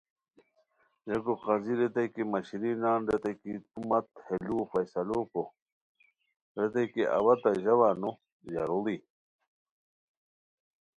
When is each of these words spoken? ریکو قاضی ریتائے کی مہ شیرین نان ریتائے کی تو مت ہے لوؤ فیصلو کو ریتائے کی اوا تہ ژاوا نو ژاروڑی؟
ریکو 1.07 1.33
قاضی 1.43 1.73
ریتائے 1.79 2.07
کی 2.13 2.23
مہ 2.31 2.39
شیرین 2.47 2.77
نان 2.83 2.99
ریتائے 3.07 3.35
کی 3.41 3.51
تو 3.71 3.77
مت 3.89 4.07
ہے 4.25 4.35
لوؤ 4.45 4.63
فیصلو 4.71 5.19
کو 5.31 5.41
ریتائے 6.57 6.87
کی 6.93 7.03
اوا 7.15 7.33
تہ 7.41 7.49
ژاوا 7.63 7.89
نو 8.01 8.11
ژاروڑی؟ 8.51 8.97